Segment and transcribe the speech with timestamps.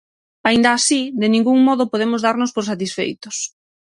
[0.47, 3.37] Aínda así, de ningún modo podemos darnos por satisfeitos.